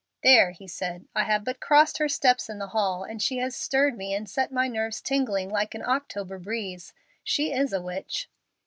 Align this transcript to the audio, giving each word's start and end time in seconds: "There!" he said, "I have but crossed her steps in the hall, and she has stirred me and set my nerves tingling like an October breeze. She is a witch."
"There!" 0.23 0.49
he 0.49 0.67
said, 0.67 1.05
"I 1.15 1.25
have 1.25 1.43
but 1.43 1.59
crossed 1.59 1.99
her 1.99 2.09
steps 2.09 2.49
in 2.49 2.57
the 2.57 2.69
hall, 2.69 3.03
and 3.03 3.21
she 3.21 3.37
has 3.37 3.55
stirred 3.55 3.95
me 3.95 4.15
and 4.15 4.27
set 4.27 4.51
my 4.51 4.67
nerves 4.67 4.99
tingling 4.99 5.49
like 5.49 5.75
an 5.75 5.85
October 5.85 6.39
breeze. 6.39 6.95
She 7.23 7.51
is 7.53 7.71
a 7.71 7.83
witch." 7.83 8.27